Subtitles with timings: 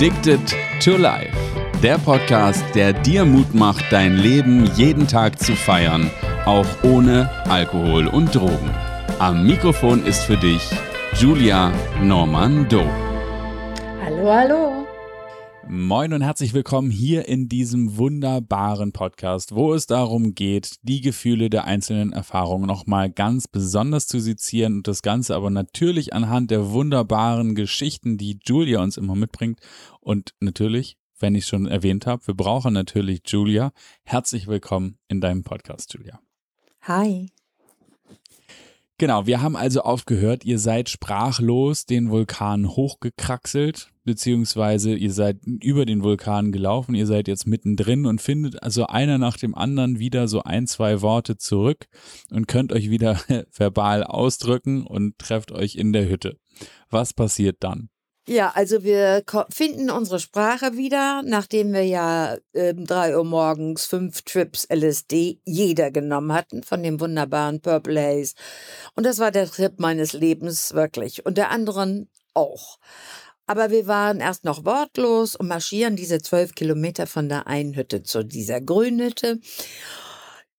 [0.00, 0.40] Addicted
[0.82, 1.36] to Life.
[1.82, 6.10] Der Podcast, der dir Mut macht, dein Leben jeden Tag zu feiern,
[6.46, 8.70] auch ohne Alkohol und Drogen.
[9.18, 10.62] Am Mikrofon ist für dich
[11.18, 11.70] Julia
[12.02, 12.82] Normando.
[14.02, 14.79] Hallo, hallo.
[15.72, 21.48] Moin und herzlich willkommen hier in diesem wunderbaren Podcast, wo es darum geht, die Gefühle
[21.48, 26.72] der einzelnen Erfahrungen nochmal ganz besonders zu sezieren und das Ganze aber natürlich anhand der
[26.72, 29.60] wunderbaren Geschichten, die Julia uns immer mitbringt.
[30.00, 33.70] Und natürlich, wenn ich schon erwähnt habe, wir brauchen natürlich Julia.
[34.02, 36.18] Herzlich willkommen in deinem Podcast, Julia.
[36.80, 37.30] Hi.
[39.00, 45.86] Genau, wir haben also aufgehört, ihr seid sprachlos den Vulkan hochgekraxelt, beziehungsweise ihr seid über
[45.86, 50.28] den Vulkan gelaufen, ihr seid jetzt mittendrin und findet also einer nach dem anderen wieder
[50.28, 51.86] so ein, zwei Worte zurück
[52.30, 53.18] und könnt euch wieder
[53.56, 56.36] verbal ausdrücken und trefft euch in der Hütte.
[56.90, 57.88] Was passiert dann?
[58.32, 64.22] Ja, also wir finden unsere Sprache wieder, nachdem wir ja ähm, drei Uhr morgens fünf
[64.22, 68.36] Trips LSD jeder genommen hatten von dem wunderbaren Purple Haze.
[68.94, 72.78] Und das war der Trip meines Lebens wirklich und der anderen auch.
[73.48, 78.04] Aber wir waren erst noch wortlos und marschieren diese zwölf Kilometer von der einen Hütte
[78.04, 79.40] zu dieser Grünhütte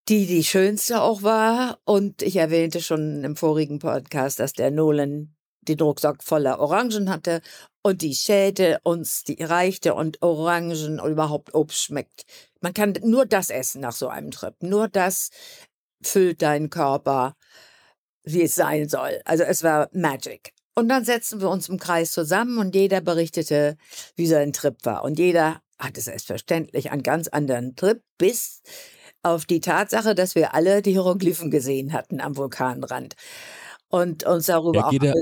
[0.10, 1.80] die die schönste auch war.
[1.86, 7.42] Und ich erwähnte schon im vorigen Podcast, dass der Nolan den Rucksack voller Orangen hatte
[7.84, 12.26] und die Schäde uns die reichte und Orangen und überhaupt Obst schmeckt.
[12.60, 14.56] Man kann nur das essen nach so einem Trip.
[14.62, 15.30] Nur das
[16.04, 17.36] füllt deinen Körper,
[18.24, 19.22] wie es sein soll.
[19.26, 20.54] Also es war Magic.
[20.76, 23.78] Und dann setzten wir uns im Kreis zusammen und jeder berichtete,
[24.16, 25.04] wie sein Trip war.
[25.04, 28.62] Und jeder hatte selbstverständlich einen ganz anderen Trip, bis
[29.24, 33.16] auf die Tatsache, dass wir alle die Hieroglyphen gesehen hatten am Vulkanrand
[33.92, 35.14] und uns darüber ja, auch da,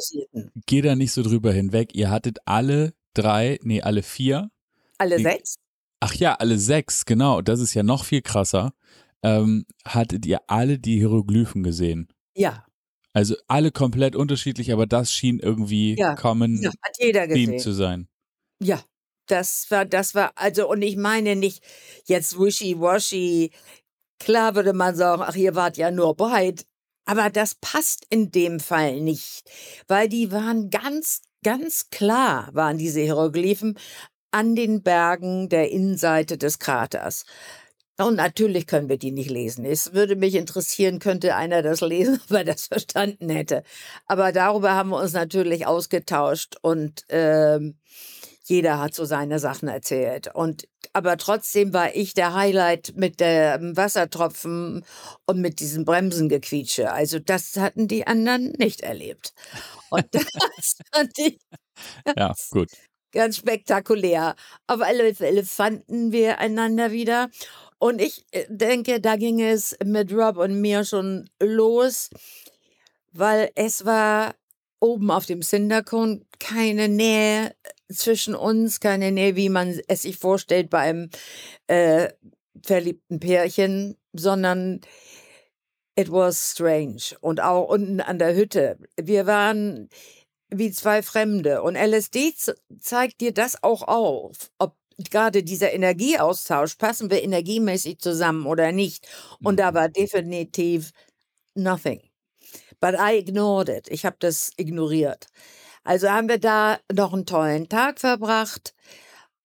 [0.66, 1.95] Geh da nicht so drüber hinweg.
[1.95, 4.49] Ihr hattet alle drei, nee, alle vier.
[4.98, 5.55] Alle die, sechs?
[5.99, 7.42] Ach ja, alle sechs, genau.
[7.42, 8.73] Das ist ja noch viel krasser.
[9.23, 12.08] Ähm, hattet ihr alle die Hieroglyphen gesehen?
[12.36, 12.66] Ja.
[13.14, 17.73] Also alle komplett unterschiedlich, aber das schien irgendwie ja, common ja, hat jeder Theme zu
[17.73, 18.08] sein.
[18.61, 18.82] Ja,
[19.26, 21.64] das war, das war, also, und ich meine nicht
[22.05, 23.52] jetzt wishy-washy.
[24.20, 26.66] Klar würde man sagen, ach, ihr wart ja nur breit.
[27.09, 29.49] Aber das passt in dem Fall nicht,
[29.87, 33.80] weil die waren ganz, ganz klar, waren diese Hieroglyphen
[34.30, 37.25] an den Bergen der Innenseite des Kraters.
[37.98, 39.65] Und natürlich können wir die nicht lesen.
[39.65, 43.64] Es würde mich interessieren, könnte einer das lesen, ob er das verstanden hätte.
[44.05, 47.80] Aber darüber haben wir uns natürlich ausgetauscht und ähm,
[48.49, 50.33] jeder hat so seine Sachen erzählt.
[50.33, 54.83] Und aber trotzdem war ich der Highlight mit dem Wassertropfen
[55.27, 56.92] und mit diesem Bremsengequietsche.
[56.92, 59.33] Also das hatten die anderen nicht erlebt.
[59.92, 61.37] Und das fand ich
[62.17, 62.70] ja, gut.
[63.11, 64.36] ganz spektakulär.
[64.66, 67.30] Auf alle Fälle fanden wir einander wieder.
[67.77, 72.10] Und ich äh, denke, da ging es mit Rob und mir schon los,
[73.14, 74.33] weil es war
[74.80, 77.54] oben auf dem Cindercone keine Nähe
[77.92, 81.10] zwischen uns, keine Nähe, wie man es sich vorstellt bei einem
[81.67, 82.10] äh,
[82.64, 84.82] verliebten Pärchen, sondern
[85.95, 87.17] it was strange.
[87.22, 88.78] Und auch unten an der Hütte.
[88.95, 89.89] Wir waren
[90.49, 91.61] wie zwei Fremde.
[91.61, 92.33] Und LSD
[92.80, 99.08] zeigt dir das auch auf, ob gerade dieser Energieaustausch, passen wir energiemäßig zusammen oder nicht.
[99.42, 99.76] Und da mhm.
[99.76, 100.92] war definitiv
[101.55, 102.02] nothing.
[102.80, 103.88] But I ignored it.
[103.89, 105.28] Ich habe das ignoriert.
[105.84, 108.73] Also haben wir da noch einen tollen Tag verbracht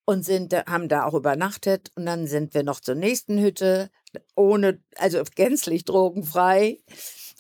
[0.05, 3.91] und sind, haben da auch übernachtet und dann sind wir noch zur nächsten Hütte,
[4.37, 6.79] ohne, also gänzlich drogenfrei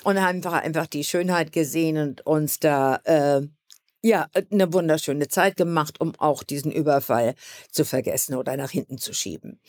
[0.05, 3.43] und haben einfach, einfach die Schönheit gesehen und uns da, äh,
[4.03, 7.35] ja, eine wunderschöne Zeit gemacht, um auch diesen Überfall
[7.71, 9.61] zu vergessen oder nach hinten zu schieben.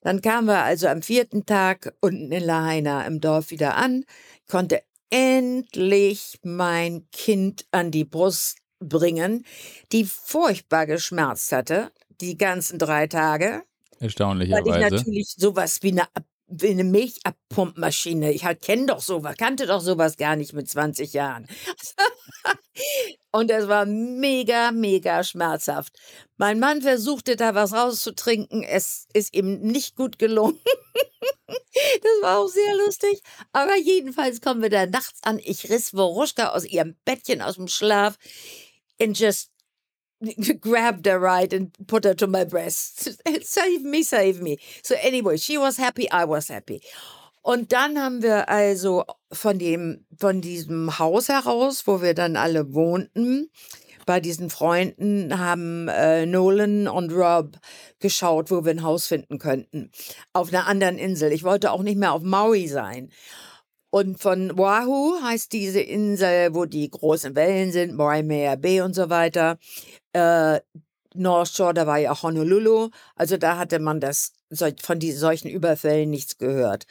[0.00, 4.04] Dann kamen wir also am vierten Tag unten in Lahaina im Dorf wieder an,
[4.48, 9.44] konnte endlich mein Kind an die Brust bringen,
[9.92, 13.62] die furchtbar geschmerzt hatte, die ganzen drei Tage.
[14.00, 14.66] Erstaunlicherweise.
[14.66, 16.08] Weil ich natürlich sowas wie eine,
[16.48, 21.12] wie eine Milchabpumpmaschine, ich halt kenne doch sowas, kannte doch sowas gar nicht mit 20
[21.12, 21.46] Jahren.
[23.32, 25.98] Und es war mega, mega schmerzhaft.
[26.36, 28.62] Mein Mann versuchte da was rauszutrinken.
[28.62, 30.58] Es ist ihm nicht gut gelungen.
[31.46, 33.22] das war auch sehr lustig.
[33.52, 35.40] Aber jedenfalls kommen wir da nachts an.
[35.42, 38.18] Ich riss Woruschka aus ihrem Bettchen aus dem Schlaf
[39.00, 39.50] and just
[40.60, 43.18] grabbed her right and put her to my breast.
[43.42, 44.58] save me, save me.
[44.82, 46.80] So anyway, she was happy, I was happy.
[47.42, 52.74] Und dann haben wir also von dem, von diesem Haus heraus, wo wir dann alle
[52.74, 53.52] wohnten,
[54.06, 57.58] bei diesen Freunden haben äh, Nolan und Rob
[57.98, 59.90] geschaut, wo wir ein Haus finden könnten.
[60.32, 61.32] Auf einer anderen Insel.
[61.32, 63.10] Ich wollte auch nicht mehr auf Maui sein.
[63.90, 69.10] Und von Oahu heißt diese Insel, wo die großen Wellen sind, Waimea Bay und so
[69.10, 69.58] weiter.
[70.12, 70.60] Äh,
[71.14, 72.90] North Shore, da war ja Honolulu.
[73.16, 74.32] Also da hatte man das
[74.82, 76.86] von diesen solchen Überfällen nichts gehört.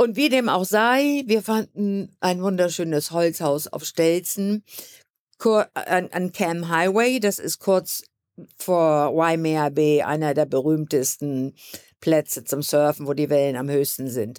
[0.00, 4.62] Und wie dem auch sei, wir fanden ein wunderschönes Holzhaus auf Stelzen
[5.44, 7.20] an, an Cam Highway.
[7.20, 8.04] Das ist kurz
[8.56, 11.54] vor Waimea Bay, einer der berühmtesten
[12.00, 14.38] Plätze zum Surfen, wo die Wellen am höchsten sind.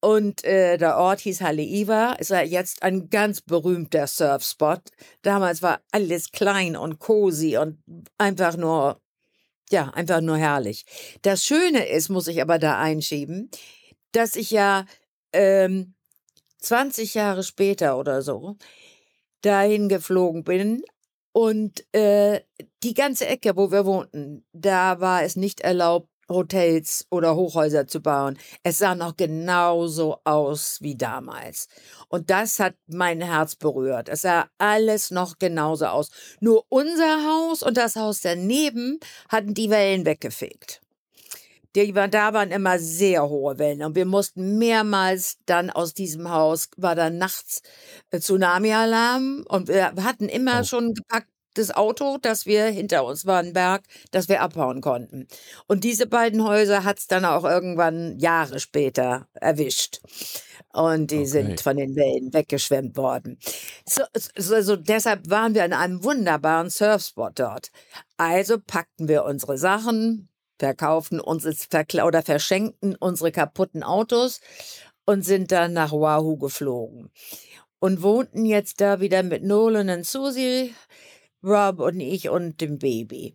[0.00, 4.82] Und äh, der Ort hieß Haleiwa, ist ja jetzt ein ganz berühmter Surfspot.
[5.22, 7.78] Damals war alles klein und cozy und
[8.18, 9.00] einfach nur,
[9.70, 10.84] ja, einfach nur herrlich.
[11.22, 13.50] Das Schöne ist, muss ich aber da einschieben,
[14.12, 14.84] dass ich ja
[15.32, 15.94] ähm,
[16.58, 18.58] 20 Jahre später oder so
[19.44, 20.82] dahin geflogen bin
[21.32, 22.42] und äh,
[22.82, 28.00] die ganze Ecke, wo wir wohnten, da war es nicht erlaubt, Hotels oder Hochhäuser zu
[28.00, 28.38] bauen.
[28.62, 31.68] Es sah noch genauso aus wie damals.
[32.08, 34.08] Und das hat mein Herz berührt.
[34.08, 36.10] Es sah alles noch genauso aus.
[36.40, 38.98] Nur unser Haus und das Haus daneben
[39.28, 40.83] hatten die Wellen weggefegt.
[41.76, 46.68] Die, da waren immer sehr hohe Wellen und wir mussten mehrmals dann aus diesem Haus,
[46.76, 47.62] war dann nachts
[48.10, 50.64] äh, Tsunami-Alarm und wir hatten immer oh.
[50.64, 55.26] schon gepackt das Auto, das wir hinter uns war, ein Berg, dass wir abhauen konnten.
[55.66, 60.00] Und diese beiden Häuser hat es dann auch irgendwann Jahre später erwischt.
[60.72, 61.26] Und die okay.
[61.26, 63.38] sind von den Wellen weggeschwemmt worden.
[63.86, 64.02] So,
[64.36, 67.70] so, so, deshalb waren wir an einem wunderbaren Surfspot dort.
[68.16, 70.28] Also packten wir unsere Sachen,
[70.58, 71.46] verkauften uns
[72.02, 74.40] oder verschenkten unsere kaputten Autos
[75.04, 77.10] und sind dann nach Oahu geflogen.
[77.78, 80.74] Und wohnten jetzt da wieder mit Nolan und Susie,
[81.42, 83.34] Rob und ich und dem Baby.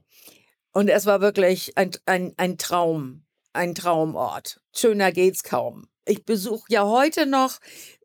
[0.71, 4.59] Und es war wirklich ein, ein, ein Traum, ein Traumort.
[4.73, 5.87] Schöner geht's kaum.
[6.05, 7.59] Ich besuche ja heute noch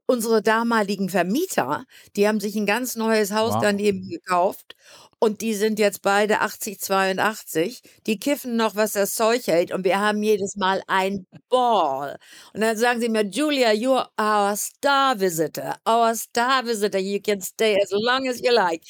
[0.07, 1.85] unsere damaligen Vermieter.
[2.17, 3.63] Die haben sich ein ganz neues Haus wow.
[3.63, 4.77] daneben gekauft
[5.25, 7.81] und die sind jetzt beide 80, 82.
[8.07, 9.73] Die kiffen noch, was das Zeug hält.
[9.73, 12.19] Und wir haben jedes Mal ein Ball.
[12.53, 15.77] Und dann sagen sie mir, Julia, you're our star visitor.
[15.89, 17.01] Our star visitor.
[17.01, 18.83] You can stay as long as you like.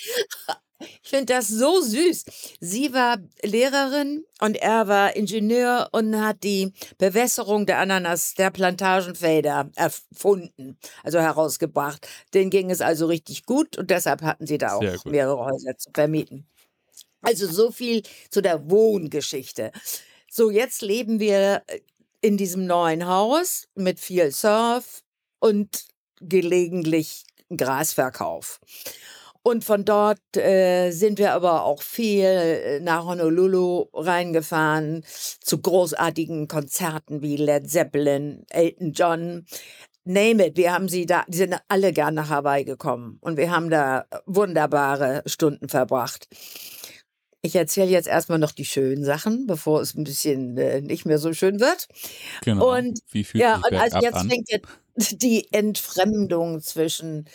[1.02, 2.24] Ich finde das so süß.
[2.60, 9.70] Sie war Lehrerin und er war Ingenieur und hat die Bewässerung der Ananas, der Plantagenfelder
[9.76, 12.06] erfunden, also herausgebracht.
[12.32, 15.90] Denen ging es also richtig gut und deshalb hatten sie da auch mehrere Häuser zu
[15.94, 16.46] vermieten.
[17.22, 19.72] Also so viel zu der Wohngeschichte.
[20.30, 21.80] So, jetzt leben wir äh,
[22.20, 25.02] in diesem neuen Haus mit viel Surf
[25.38, 25.84] und
[26.20, 28.60] gelegentlich Grasverkauf.
[29.46, 36.48] Und von dort äh, sind wir aber auch viel äh, nach Honolulu reingefahren zu großartigen
[36.48, 39.44] Konzerten wie Led Zeppelin, Elton John.
[40.04, 43.50] Name it, wir haben sie da, die sind alle gern nach Hawaii gekommen und wir
[43.50, 46.26] haben da wunderbare Stunden verbracht.
[47.42, 51.18] Ich erzähle jetzt erstmal noch die schönen Sachen, bevor es ein bisschen äh, nicht mehr
[51.18, 51.88] so schön wird.
[52.42, 52.74] Genau.
[52.74, 54.30] Und, Wie fühlt ja, und also jetzt an?
[54.30, 57.28] fängt jetzt die Entfremdung zwischen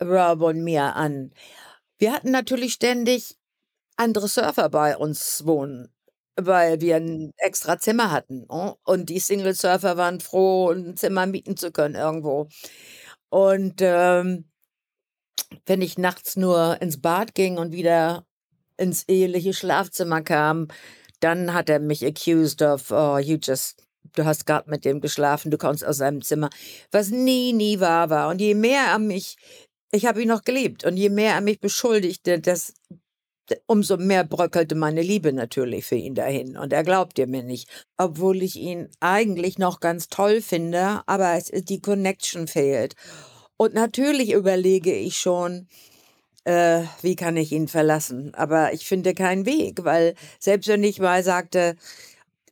[0.00, 1.32] Rob und mir an.
[1.98, 3.36] Wir hatten natürlich ständig
[3.96, 5.88] andere Surfer bei uns wohnen,
[6.36, 8.46] weil wir ein extra Zimmer hatten.
[8.48, 12.48] Oh, und die Single-Surfer waren froh, ein Zimmer mieten zu können irgendwo.
[13.28, 14.46] Und ähm,
[15.66, 18.26] wenn ich nachts nur ins Bad ging und wieder
[18.76, 20.68] ins eheliche Schlafzimmer kam,
[21.20, 25.50] dann hat er mich accused of, oh, you just, du hast gerade mit dem geschlafen,
[25.50, 26.50] du kommst aus seinem Zimmer,
[26.90, 28.28] was nie, nie wahr war.
[28.28, 29.36] Und je mehr er mich
[29.92, 30.84] ich habe ihn noch geliebt.
[30.84, 32.74] Und je mehr er mich beschuldigte, das,
[33.66, 36.56] umso mehr bröckelte meine Liebe natürlich für ihn dahin.
[36.56, 37.68] Und er glaubte mir nicht.
[37.98, 42.96] Obwohl ich ihn eigentlich noch ganz toll finde, aber es, die Connection fehlt.
[43.56, 45.68] Und natürlich überlege ich schon,
[46.44, 48.34] äh, wie kann ich ihn verlassen?
[48.34, 51.76] Aber ich finde keinen Weg, weil selbst wenn ich mal sagte,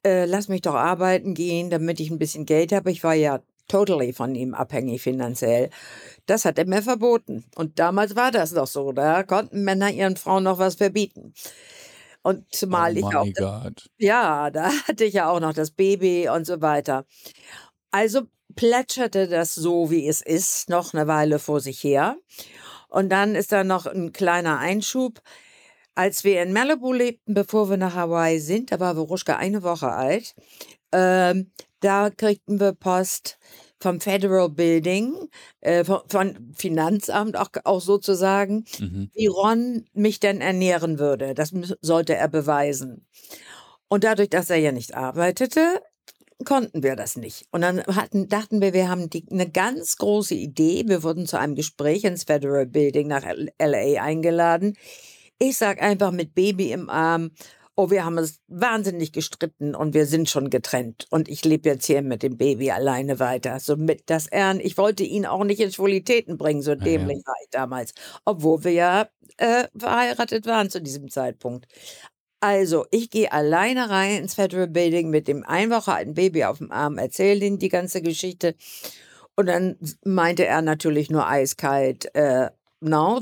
[0.05, 3.43] äh, lass mich doch arbeiten gehen, damit ich ein bisschen Geld habe, ich war ja
[3.71, 5.71] totally von ihm abhängig finanziell.
[6.27, 7.45] Das hat er mir verboten.
[7.55, 8.93] Und damals war das noch so.
[8.93, 11.35] Da konnten Männer ihren Frauen noch was verbieten.
[12.23, 13.33] Und zumal oh ich auch.
[13.35, 13.89] God.
[13.97, 17.07] Ja, da hatte ich ja auch noch das Baby und so weiter.
[17.91, 18.23] Also
[18.57, 22.17] plätscherte das so, wie es ist, noch eine Weile vor sich her.
[22.89, 25.21] Und dann ist da noch ein kleiner Einschub.
[25.95, 29.91] Als wir in Malibu lebten, bevor wir nach Hawaii sind, da war Veruschka eine Woche
[29.91, 30.35] alt,
[30.93, 33.39] ähm, da kriegten wir Post
[33.81, 35.15] vom Federal Building,
[35.61, 39.11] äh, von, von Finanzamt auch, auch sozusagen, Mhm.
[39.15, 41.35] wie Ron mich denn ernähren würde.
[41.35, 43.07] Das sollte er beweisen.
[43.89, 45.81] Und dadurch, dass er ja nicht arbeitete,
[46.45, 47.47] konnten wir das nicht.
[47.51, 50.85] Und dann hatten, dachten wir, wir haben die, eine ganz große Idee.
[50.87, 53.25] Wir wurden zu einem Gespräch ins Federal Building nach
[53.59, 54.77] LA eingeladen.
[55.39, 57.31] Ich sag einfach mit Baby im Arm,
[57.81, 61.07] oh, wir haben uns wahnsinnig gestritten und wir sind schon getrennt.
[61.09, 63.59] Und ich lebe jetzt hier mit dem Baby alleine weiter.
[63.59, 64.61] So mit das Ern.
[64.61, 66.77] Ich wollte ihn auch nicht in Schwulitäten bringen, so ja.
[66.77, 67.95] dämlich war ich damals.
[68.27, 69.09] Obwohl wir ja
[69.39, 71.67] äh, verheiratet waren zu diesem Zeitpunkt.
[72.41, 76.59] Also, ich gehe alleine rein ins Federal Building mit dem ein Woche alten Baby auf
[76.59, 78.57] dem Arm, erzähle ihm die ganze Geschichte.
[79.37, 83.21] Und dann meinte er natürlich nur eiskalt, äh, no,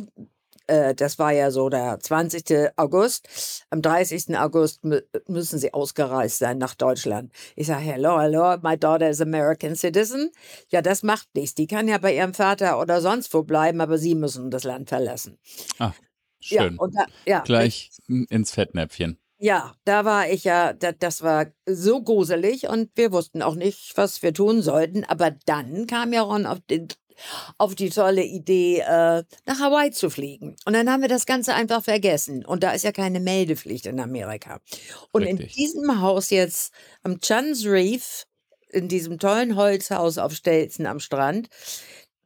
[0.69, 2.71] äh, das war ja so der 20.
[2.77, 3.65] August.
[3.71, 4.39] Am 30.
[4.39, 7.33] August mü müssen sie ausgereist sein nach Deutschland.
[7.57, 10.31] Ich sage, hello, hello, my daughter is American citizen.
[10.69, 11.55] Ja, das macht nichts.
[11.55, 14.89] Die kann ja bei ihrem Vater oder sonst wo bleiben, aber sie müssen das Land
[14.89, 15.39] verlassen.
[15.79, 15.93] Ah,
[16.41, 16.79] Ja, schön.
[16.79, 19.19] und da, ja, Gleich ins Fettnäpfchen.
[19.41, 23.97] ja, da war ich ja, da, das war so gruselig und wir wussten auch nicht,
[23.97, 25.05] was wir tun sollten.
[25.05, 26.89] Aber dann kam ja Ron auf, den,
[27.59, 30.57] auf die tolle Idee, äh, nach Hawaii zu fliegen.
[30.65, 32.45] Und dann haben wir das Ganze einfach vergessen.
[32.45, 34.61] Und da ist ja keine Meldepflicht in Amerika.
[35.13, 35.55] Und in Richtig.
[35.55, 36.73] diesem Haus jetzt
[37.03, 38.27] am Chans Reef,
[38.71, 41.49] in diesem tollen Holzhaus auf Stelzen am Strand,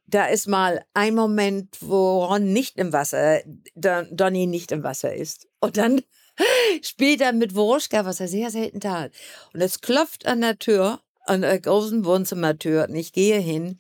[0.07, 3.41] da ist mal ein Moment, wo Ron nicht im Wasser,
[3.75, 5.49] Don, Donny nicht im Wasser ist.
[5.61, 6.03] Und dann
[6.83, 9.13] spielt er mit Woroschka, was er sehr selten tat.
[9.53, 12.87] Und es klopft an der Tür, an der großen Wohnzimmertür.
[12.89, 13.79] Und ich gehe hin,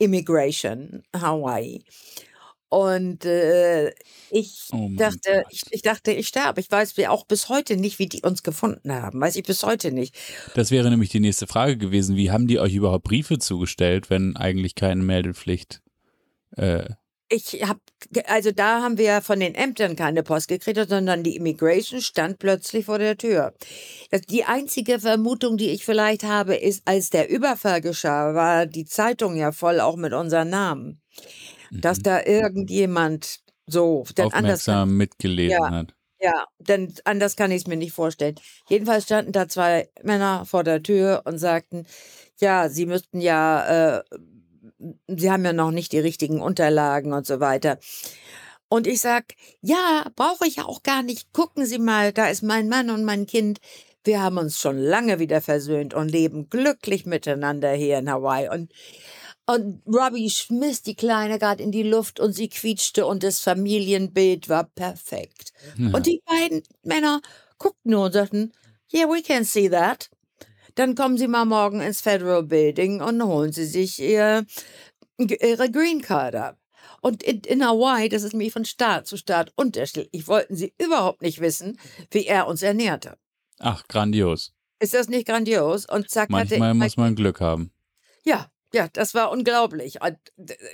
[0.00, 1.84] Immigration, Hawaii.
[2.70, 3.92] Und äh,
[4.30, 6.60] ich Oh dachte, ich, ich dachte, ich sterbe.
[6.60, 9.20] Ich weiß auch bis heute nicht, wie die uns gefunden haben.
[9.20, 10.16] Weiß ich bis heute nicht.
[10.54, 12.14] Das wäre nämlich die nächste Frage gewesen.
[12.14, 15.82] Wie haben die euch überhaupt Briefe zugestellt, wenn eigentlich keine Meldepflicht?
[16.56, 16.90] Äh,
[17.32, 17.78] Ich habe,
[18.26, 22.86] also da haben wir von den Ämtern keine Post gekriegt, sondern die Immigration stand plötzlich
[22.86, 23.54] vor der Tür.
[24.10, 28.84] Das, die einzige Vermutung, die ich vielleicht habe, ist, als der Überfall geschah, war die
[28.84, 31.00] Zeitung ja voll auch mit unseren Namen.
[31.70, 32.02] Dass mhm.
[32.02, 35.94] da irgendjemand so, denn anders aufmerksam mitgelesen ja, hat.
[36.20, 38.34] ja, denn anders kann ich es mir nicht vorstellen.
[38.68, 41.86] Jedenfalls standen da zwei Männer vor der Tür und sagten,
[42.40, 44.02] ja, sie müssten ja, äh,
[45.06, 47.78] sie haben ja noch nicht die richtigen Unterlagen und so weiter.
[48.68, 51.32] Und ich sag, ja, brauche ich ja auch gar nicht.
[51.32, 53.58] Gucken Sie mal, da ist mein Mann und mein Kind.
[54.04, 58.48] Wir haben uns schon lange wieder versöhnt und leben glücklich miteinander hier in Hawaii.
[58.48, 58.72] Und,
[59.46, 64.48] und Robbie schmiss die Kleine gerade in die Luft und sie quietschte und das Familienbild
[64.48, 65.52] war perfekt.
[65.76, 65.90] Ja.
[65.92, 67.20] Und die beiden Männer
[67.58, 68.52] guckten nur und sagten,
[68.94, 70.08] yeah, we can see that.
[70.80, 74.46] Dann kommen Sie mal morgen ins Federal Building und holen Sie sich ihr,
[75.18, 76.56] Ihre Green Card ab.
[77.02, 81.20] Und in, in Hawaii, das ist mir von Staat zu Staat unterschiedlich, wollten sie überhaupt
[81.20, 81.78] nicht wissen,
[82.10, 83.18] wie er uns ernährte.
[83.58, 84.54] Ach, grandios.
[84.78, 85.84] Ist das nicht grandios?
[85.84, 87.70] Und zack Manchmal muss man Glück haben.
[88.24, 89.98] ja, ja, das war unglaublich.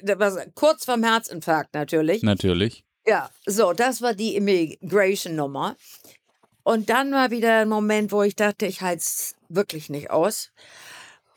[0.04, 2.22] Das war kurz vorm Herzinfarkt natürlich.
[2.22, 2.84] Natürlich.
[3.08, 5.76] Ja, so, das war die Immigration-Nummer.
[6.66, 10.50] Und dann war wieder ein Moment, wo ich dachte, ich halte es wirklich nicht aus.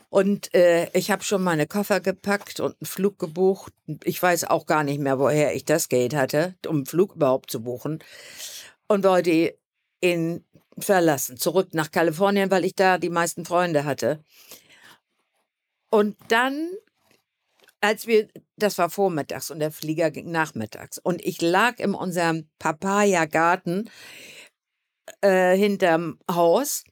[0.10, 3.72] Und äh, ich habe schon meine Koffer gepackt und einen Flug gebucht.
[4.06, 7.52] Ich weiß auch gar nicht mehr, woher ich das Geld hatte, um einen Flug überhaupt
[7.52, 8.00] zu buchen.
[8.88, 9.54] Und wollte
[10.02, 10.44] ihn
[10.80, 14.24] verlassen, zurück nach Kalifornien, weil ich da die meisten Freunde hatte.
[15.92, 16.72] Und dann
[17.82, 20.98] als wir, das war vormittags und der Flieger ging nachmittags.
[20.98, 23.90] Und ich lag in unserem Papaya-Garten
[25.22, 26.84] äh, hinterm Haus.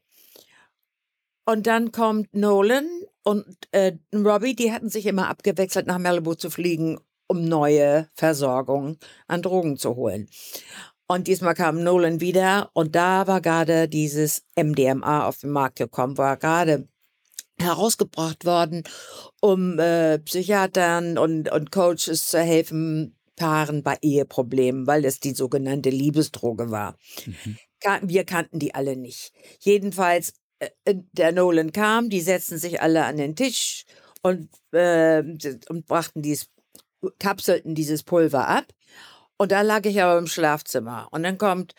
[1.46, 2.88] Und dann kommt Nolan
[3.24, 8.98] und äh, Robbie, die hatten sich immer abgewechselt, nach Malibu zu fliegen, um neue Versorgung
[9.28, 10.30] an Drogen zu holen.
[11.08, 16.18] Und diesmal kam Nolan wieder und da war gerade dieses MDMA auf den Markt gekommen,
[16.18, 16.88] war gerade
[17.60, 18.84] herausgebracht worden,
[19.40, 25.90] um äh, Psychiatern und, und Coaches zu helfen, Paaren bei Eheproblemen, weil es die sogenannte
[25.90, 26.98] Liebesdroge war.
[27.26, 27.58] Mhm.
[28.02, 29.34] Wir kannten die alle nicht.
[29.60, 33.86] Jedenfalls, äh, äh, der Nolan kam, die setzten sich alle an den Tisch
[34.22, 35.24] und, äh,
[35.70, 36.50] und brachten dies,
[37.20, 38.66] kapselten dieses Pulver ab.
[39.38, 41.08] Und da lag ich aber im Schlafzimmer.
[41.12, 41.74] Und dann kommt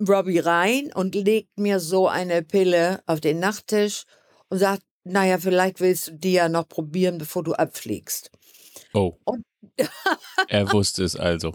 [0.00, 4.04] Robbie rein und legt mir so eine Pille auf den Nachttisch
[4.48, 8.30] und sagt, naja, vielleicht willst du die ja noch probieren, bevor du abfliegst.
[8.94, 9.18] Oh.
[9.24, 9.44] Und
[10.48, 11.54] er wusste es also.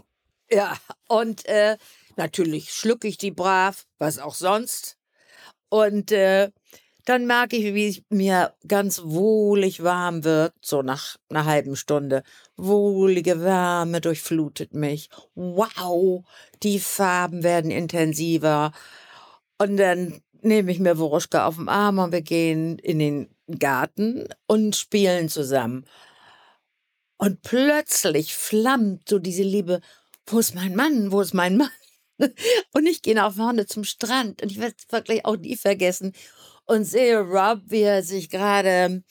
[0.50, 0.76] Ja,
[1.08, 1.76] und äh,
[2.20, 4.98] natürlich schlucke ich die brav, was auch sonst.
[5.70, 6.50] Und äh,
[7.06, 12.22] dann merke ich, wie es mir ganz wohlig warm wird, so nach einer halben Stunde.
[12.56, 15.08] Wohlige Wärme durchflutet mich.
[15.34, 16.24] Wow,
[16.62, 18.72] die Farben werden intensiver.
[19.56, 24.28] Und dann nehme ich mir Wuruschka auf den Arm und wir gehen in den Garten
[24.46, 25.86] und spielen zusammen.
[27.16, 29.80] Und plötzlich flammt so diese Liebe,
[30.26, 31.70] wo ist mein Mann, wo ist mein Mann?
[32.72, 36.12] Und ich gehe nach vorne zum Strand und ich werde es wirklich auch nie vergessen
[36.66, 39.02] und sehe Rob, wie er sich gerade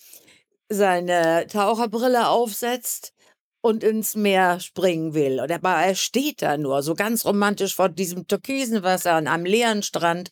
[0.69, 3.13] seine Taucherbrille aufsetzt
[3.61, 5.39] und ins Meer springen will.
[5.41, 9.83] Und er steht da nur, so ganz romantisch vor diesem türkisen Wasser an einem leeren
[9.83, 10.31] Strand.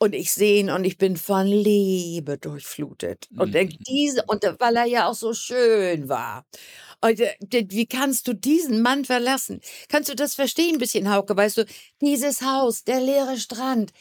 [0.00, 3.28] Und ich sehe ihn und ich bin von Liebe durchflutet.
[3.36, 3.68] Und Mhm.
[3.88, 6.46] diese, und weil er ja auch so schön war.
[7.00, 9.60] Und äh, wie kannst du diesen Mann verlassen?
[9.88, 11.36] Kannst du das verstehen, ein bisschen, Hauke?
[11.36, 11.64] Weißt du,
[12.00, 13.92] dieses Haus, der leere Strand,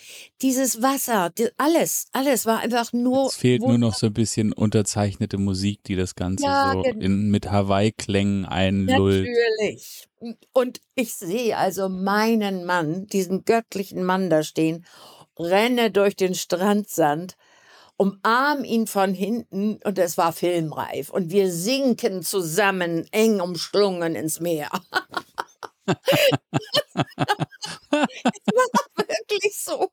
[0.41, 3.27] dieses Wasser, die, alles, alles war einfach nur.
[3.27, 7.29] Es fehlt nur noch so ein bisschen unterzeichnete Musik, die das Ganze Ja, so in,
[7.29, 9.27] mit Hawaii-Klängen einlullt.
[9.29, 10.07] Natürlich.
[10.53, 14.85] Und ich sehe also meinen Mann, diesen göttlichen Mann da stehen,
[15.39, 17.35] renne durch den Strandsand,
[17.97, 21.09] umarm ihn von hinten und es war filmreif.
[21.09, 24.69] Und wir sinken zusammen, eng umschlungen ins Meer.
[25.87, 26.95] es
[28.55, 29.89] war wirklich so.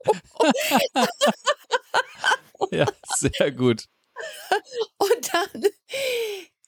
[2.70, 2.86] Ja,
[3.16, 3.84] sehr gut.
[4.98, 5.64] Und dann,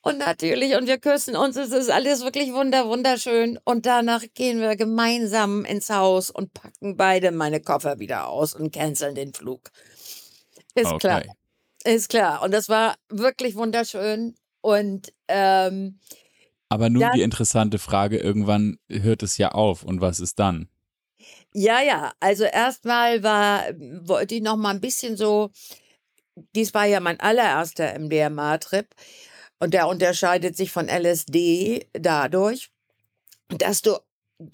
[0.06, 3.58] und natürlich, und wir küssen uns, es ist alles wirklich wunder, wunderschön.
[3.64, 8.72] Und danach gehen wir gemeinsam ins Haus und packen beide meine Koffer wieder aus und
[8.72, 9.70] canceln den Flug.
[10.74, 11.30] Ist klar, Okay.
[11.96, 12.42] ist klar.
[12.42, 14.34] Und das war wirklich wunderschön.
[14.60, 15.98] Und ähm,
[16.68, 20.68] Aber nun Dann- die interessante Frage, irgendwann hört es ja auf und was ist dann?
[21.54, 23.62] ja, ja, also erstmal war,
[24.02, 25.50] wollte ich noch mal ein bisschen so,
[26.54, 28.86] dies war ja mein allererster MDMA-Trip.
[29.58, 32.70] Und der unterscheidet sich von LSD dadurch,
[33.48, 33.96] dass du,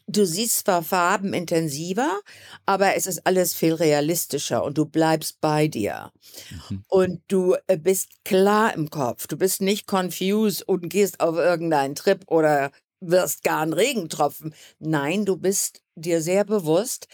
[0.07, 2.21] du siehst zwar Farben intensiver,
[2.67, 6.13] aber es ist alles viel realistischer und du bleibst bei dir.
[6.69, 6.85] Mhm.
[6.89, 9.27] Und du äh, bist klar im Kopf.
[9.27, 14.55] Du bist nicht confused und gehst auf irgendeinen Trip oder wirst gar ein Regentropfen.
[14.79, 17.09] Nein, du bist dir sehr bewusst,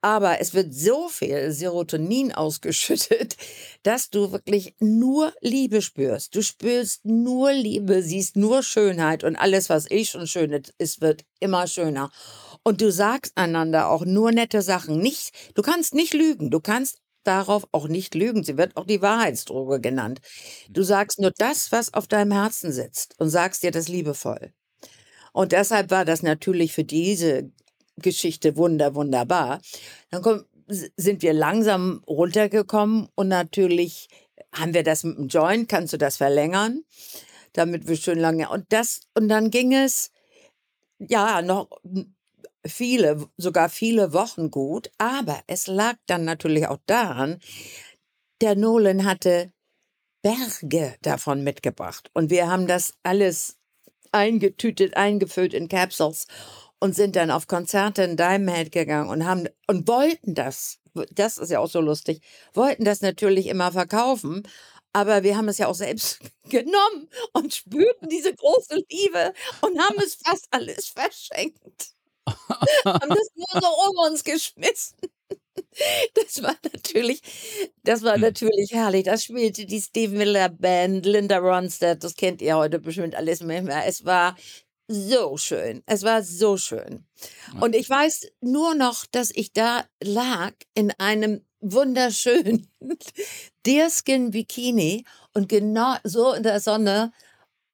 [0.00, 3.36] aber es wird so viel Serotonin ausgeschüttet,
[3.82, 6.34] dass du wirklich nur Liebe spürst.
[6.34, 11.24] Du spürst nur Liebe, siehst nur Schönheit und alles, was eh schon schön ist, wird
[11.40, 12.10] immer schöner.
[12.62, 14.98] Und du sagst einander auch nur nette Sachen.
[14.98, 16.50] Nicht, du kannst nicht lügen.
[16.50, 18.44] Du kannst darauf auch nicht lügen.
[18.44, 20.20] Sie wird auch die Wahrheitsdroge genannt.
[20.70, 24.52] Du sagst nur das, was auf deinem Herzen sitzt und sagst dir das liebevoll.
[25.32, 27.50] Und deshalb war das natürlich für diese
[27.98, 29.60] Geschichte wunder, wunderbar.
[30.10, 34.08] Dann komm, s- sind wir langsam runtergekommen und natürlich
[34.54, 36.82] haben wir das mit dem Joint, kannst du das verlängern,
[37.54, 40.10] damit wir schön lange, und das, und dann ging es,
[40.98, 41.68] ja, noch
[42.66, 47.38] viele, sogar viele Wochen gut, aber es lag dann natürlich auch daran,
[48.40, 49.52] der Nolan hatte
[50.22, 53.56] Berge davon mitgebracht und wir haben das alles
[54.12, 56.26] eingetütet, eingefüllt in Capsules
[56.80, 60.78] und sind dann auf Konzerte in Diamond gegangen und haben und wollten das.
[61.12, 62.22] Das ist ja auch so lustig.
[62.54, 64.42] Wollten das natürlich immer verkaufen,
[64.92, 69.98] aber wir haben es ja auch selbst genommen und spürten diese große Liebe und haben
[70.04, 71.90] es fast alles verschenkt.
[72.86, 74.98] haben das nur so um uns geschmissen.
[76.14, 77.22] Das war natürlich,
[77.84, 78.22] das war Hm.
[78.22, 79.04] natürlich herrlich.
[79.04, 83.64] Das spielte die Steve Miller Band, Linda Ronstadt, das kennt ihr heute bestimmt alles mehr.
[83.86, 84.36] Es war
[84.88, 85.82] so schön.
[85.86, 87.04] Es war so schön.
[87.60, 92.68] Und ich weiß nur noch, dass ich da lag in einem wunderschönen
[93.66, 97.12] Deerskin Bikini und genau so in der Sonne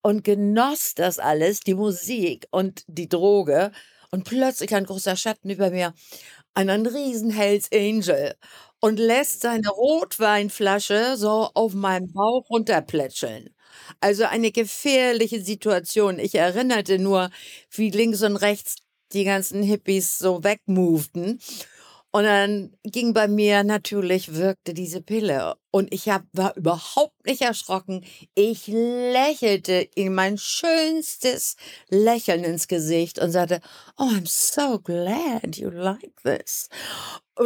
[0.03, 3.73] und genoss das alles, die Musik und die Droge.
[4.11, 5.95] Und plötzlich ein großer Schatten über mir,
[6.55, 8.35] einen riesen Hells Angel
[8.81, 13.54] und lässt seine Rotweinflasche so auf meinem Bauch runterplätscheln.
[14.01, 16.19] Also eine gefährliche Situation.
[16.19, 17.31] Ich erinnerte nur,
[17.71, 18.77] wie links und rechts
[19.13, 21.41] die ganzen Hippies so wegmovten.
[22.15, 25.57] Und dann ging bei mir natürlich, wirkte diese Pille.
[25.73, 28.05] Und ich hab, war überhaupt nicht erschrocken.
[28.37, 31.57] Ich lächelte in mein schönstes
[31.89, 33.61] Lächeln ins Gesicht und sagte,
[33.99, 36.69] Oh, I'm so glad you like this.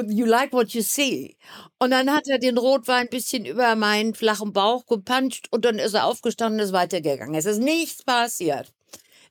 [0.06, 1.38] You like what you see.
[1.78, 5.78] Und dann hat er den Rotwein ein bisschen über meinen flachen Bauch gepanscht und dann
[5.78, 7.34] ist er aufgestanden und ist weitergegangen.
[7.34, 8.70] Es ist nichts passiert.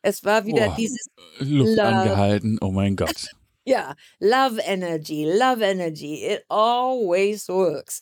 [0.02, 0.76] Es war wieder Boah.
[0.80, 1.06] dieses
[1.38, 1.84] Luft Love.
[1.84, 6.24] angehalten, oh mein Ja, Ja, love energy, love energy.
[6.26, 8.02] It always works.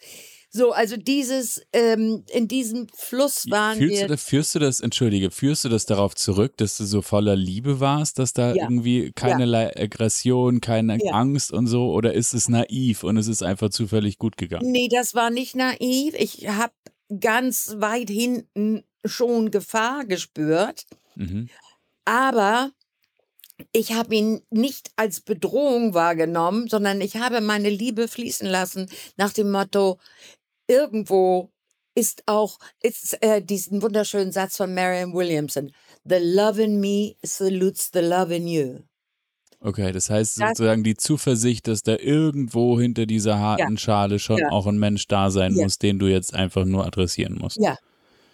[0.52, 4.08] So, also dieses, ähm, in diesem Fluss waren Fühlst wir.
[4.08, 7.82] du, führst du das, entschuldige, führst du das darauf zurück, dass du so voller Liebe
[7.82, 8.64] warst, dass da Ja.
[8.64, 11.12] irgendwie keinerlei Aggression, keine Ja.
[11.14, 14.72] Angst und so, oder ist es naiv und es ist einfach zufällig gut gegangen?
[14.72, 16.14] Nee, das war nicht naiv.
[16.18, 16.72] Ich habe
[17.20, 21.50] ganz weit hinten schon Gefahr gespürt, Mhm.
[22.06, 22.72] aber
[23.72, 29.34] ich habe ihn nicht als Bedrohung wahrgenommen, sondern ich habe meine Liebe fließen lassen nach
[29.34, 29.98] dem Motto,
[30.68, 31.52] irgendwo
[31.96, 35.72] ist auch ist, äh, diesen wunderschönen Satz von Marianne Williamson,
[36.04, 38.80] The love in me salutes the love in you.
[39.62, 44.38] Okay, das heißt Das- sozusagen die Zuversicht, dass da irgendwo hinter dieser harten Schale schon
[44.40, 44.50] Ja.
[44.52, 45.64] auch ein Mensch da sein Ja.
[45.64, 47.58] muss, den du jetzt einfach nur adressieren musst.
[47.58, 47.78] Ja.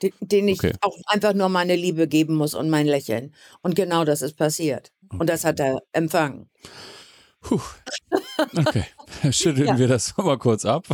[0.01, 0.73] Den, den ich Okay.
[0.81, 3.33] auch einfach nur meine Liebe geben muss und mein Lächeln.
[3.61, 4.91] Und genau das ist passiert.
[5.17, 6.49] Und das hat er empfangen.
[7.41, 7.61] Puh.
[8.57, 8.85] Okay,
[9.31, 9.77] schütteln Ja.
[9.77, 10.87] wir das mal kurz ab.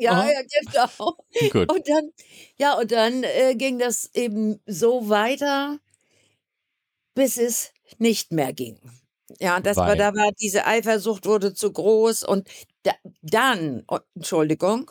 [0.00, 1.16] Ja, ja, genau.
[1.50, 1.70] Gut.
[1.70, 2.10] Und dann,
[2.56, 5.78] ja, und dann äh, ging das eben so weiter,
[7.14, 8.78] bis es nicht mehr ging.
[9.40, 9.98] Ja, das war, Weil?
[9.98, 12.48] da war diese Eifersucht wurde zu groß und
[12.82, 14.90] da, dann, oh, Entschuldigung,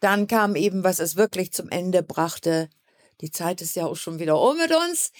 [0.00, 2.68] dann kam eben, was es wirklich zum Ende brachte.
[3.20, 5.12] Die Zeit ist ja auch schon wieder um mit uns,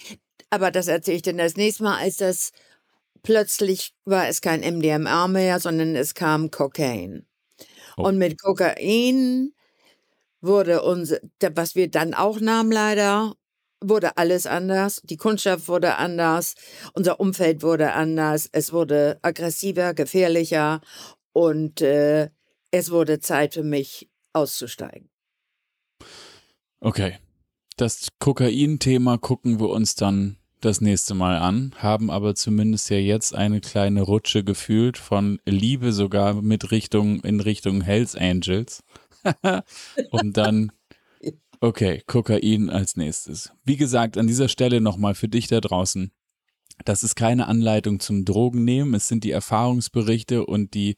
[0.49, 2.51] aber das erzähle ich dir das nächste Mal, als das
[3.25, 7.27] plötzlich war es kein MDMA mehr, sondern es kam Kokain.
[7.97, 8.03] Oh.
[8.07, 9.53] Und mit Kokain
[10.41, 13.35] wurde unser, da- was wir dann auch nahmen leider,
[13.81, 15.01] wurde alles anders.
[15.03, 16.55] Die Kundschaft wurde anders,
[16.93, 20.81] unser Umfeld wurde anders, es wurde aggressiver, gefährlicher
[21.33, 22.29] und äh,
[22.71, 25.09] es wurde Zeit für mich auszusteigen.
[26.79, 27.17] Okay.
[27.77, 33.35] Das Kokain-Thema gucken wir uns dann das nächste Mal an, haben aber zumindest ja jetzt
[33.35, 38.83] eine kleine Rutsche gefühlt von Liebe sogar mit Richtung in Richtung Hells Angels.
[40.11, 40.71] um dann
[41.61, 43.51] okay, Kokain als nächstes.
[43.63, 46.11] Wie gesagt, an dieser Stelle nochmal für dich da draußen.
[46.83, 50.97] Das ist keine Anleitung zum Drogennehmen, es sind die Erfahrungsberichte und die,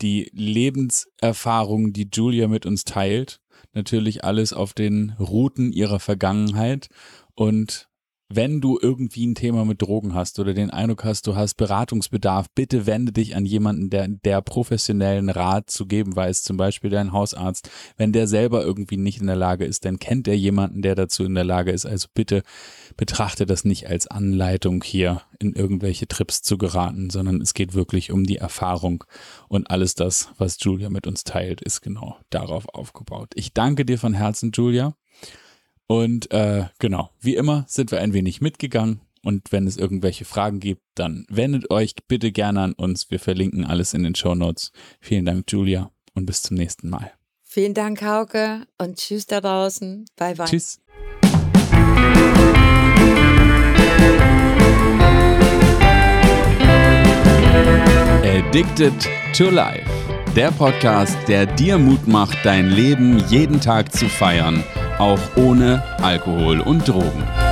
[0.00, 3.40] die Lebenserfahrungen, die Julia mit uns teilt.
[3.72, 6.88] Natürlich alles auf den Routen ihrer Vergangenheit.
[7.34, 7.85] Und
[8.28, 12.46] wenn du irgendwie ein Thema mit Drogen hast oder den Eindruck hast, du hast Beratungsbedarf,
[12.54, 17.12] bitte wende dich an jemanden, der, der professionellen Rat zu geben weiß, zum Beispiel dein
[17.12, 17.70] Hausarzt.
[17.96, 21.24] Wenn der selber irgendwie nicht in der Lage ist, dann kennt er jemanden, der dazu
[21.24, 21.86] in der Lage ist.
[21.86, 22.42] Also bitte
[22.96, 28.10] betrachte das nicht als Anleitung hier in irgendwelche Trips zu geraten, sondern es geht wirklich
[28.10, 29.04] um die Erfahrung
[29.48, 33.30] und alles das, was Julia mit uns teilt, ist genau darauf aufgebaut.
[33.34, 34.94] Ich danke dir von Herzen, Julia.
[35.86, 39.00] Und äh, genau, wie immer sind wir ein wenig mitgegangen.
[39.22, 43.10] Und wenn es irgendwelche Fragen gibt, dann wendet euch bitte gerne an uns.
[43.10, 44.70] Wir verlinken alles in den Show Notes.
[45.00, 47.10] Vielen Dank, Julia, und bis zum nächsten Mal.
[47.42, 50.04] Vielen Dank, Hauke, und tschüss da draußen.
[50.16, 50.46] Bye, bye.
[50.46, 50.80] Tschüss.
[58.22, 58.92] Addicted
[59.34, 59.84] to Life.
[60.36, 64.62] Der Podcast, der dir Mut macht, dein Leben jeden Tag zu feiern,
[64.98, 67.45] auch ohne Alkohol und Drogen.